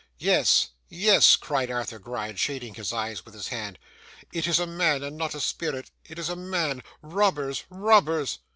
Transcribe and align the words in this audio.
'Yes, 0.17 0.69
yes,' 0.89 1.35
cried 1.35 1.69
Arthur 1.69 1.99
Gride, 1.99 2.39
shading 2.39 2.73
his 2.73 2.91
eyes 2.91 3.23
with 3.23 3.35
his 3.35 3.49
hand, 3.49 3.77
'it 4.33 4.47
is 4.47 4.57
a 4.59 4.65
man, 4.65 5.03
and 5.03 5.15
not 5.15 5.35
a 5.35 5.39
spirit. 5.39 5.91
It 6.05 6.17
is 6.17 6.27
a 6.29 6.35
man. 6.35 6.81
Robbers! 7.03 7.65
robbers! 7.69 8.39